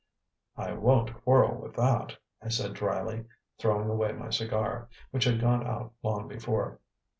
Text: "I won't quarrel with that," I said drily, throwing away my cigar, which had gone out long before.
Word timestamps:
"I 0.57 0.73
won't 0.73 1.13
quarrel 1.23 1.61
with 1.61 1.75
that," 1.75 2.17
I 2.41 2.47
said 2.49 2.73
drily, 2.73 3.25
throwing 3.59 3.87
away 3.87 4.13
my 4.13 4.31
cigar, 4.31 4.89
which 5.11 5.25
had 5.25 5.39
gone 5.39 5.67
out 5.67 5.93
long 6.01 6.27
before. 6.27 6.79